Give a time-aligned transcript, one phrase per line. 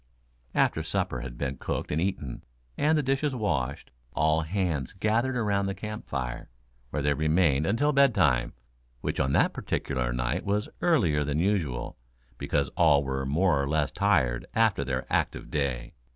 [0.55, 2.43] After supper had been cooked and eaten,
[2.75, 6.49] and the dishes washed, all hands gathered around the camp fire,
[6.89, 8.53] where they remained until bedtime,
[9.01, 11.97] which on that particular night was earlier than usual,
[12.39, 15.93] because all were more or less tired after their active day.